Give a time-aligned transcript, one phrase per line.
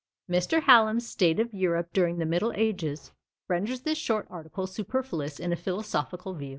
[0.27, 0.63] Mr.
[0.63, 3.11] Hallam's "State of Europe during the Middle Ages"
[3.47, 6.49] renders this short article superfluous in a philosophical view.